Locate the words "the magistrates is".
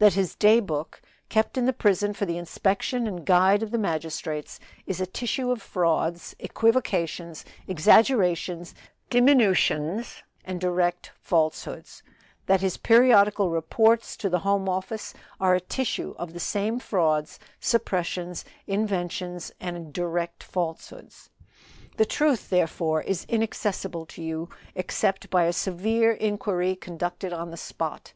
3.70-5.00